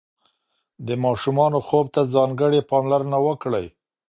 د 0.87 0.89
ماشومانو 1.05 1.59
خوب 1.67 1.85
ته 1.95 2.01
ځانګړې 2.15 2.59
پاملرنه 2.69 3.17
وکړئ. 3.27 3.65